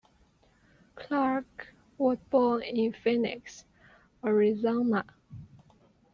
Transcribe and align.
Clarke 0.95 1.75
was 1.99 2.17
born 2.31 2.63
in 2.63 2.91
Phoenix, 2.91 3.65
Arizona. 4.25 5.05